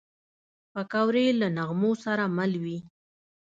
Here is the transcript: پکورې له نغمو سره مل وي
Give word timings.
پکورې 0.73 1.25
له 1.41 1.47
نغمو 1.57 1.91
سره 2.05 2.23
مل 2.35 2.51
وي 2.63 2.77